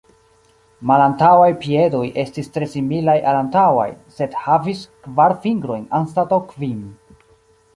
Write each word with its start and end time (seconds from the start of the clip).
Malantaŭaj 0.91 1.49
piedoj 1.65 2.01
estis 2.23 2.49
tre 2.55 2.69
similaj 2.71 3.15
al 3.17 3.37
la 3.39 3.41
antaŭaj, 3.43 3.87
sed 4.21 4.35
havis 4.47 4.83
kvar 5.09 5.37
fingrojn 5.45 5.85
anstataŭ 6.01 6.41
kvin. 6.57 6.83